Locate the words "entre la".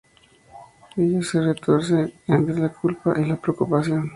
2.25-2.69